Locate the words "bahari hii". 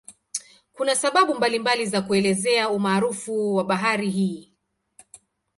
3.63-4.53